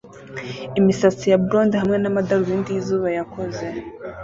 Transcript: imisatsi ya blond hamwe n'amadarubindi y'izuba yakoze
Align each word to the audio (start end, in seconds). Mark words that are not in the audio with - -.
imisatsi 0.79 1.25
ya 1.31 1.41
blond 1.45 1.71
hamwe 1.81 1.97
n'amadarubindi 1.99 2.69
y'izuba 2.71 3.07
yakoze 3.17 3.65